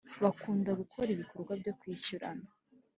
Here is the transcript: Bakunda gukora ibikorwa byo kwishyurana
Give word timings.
Bakunda 0.23 0.69
gukora 0.81 1.07
ibikorwa 1.15 1.51
byo 1.61 1.73
kwishyurana 1.79 2.47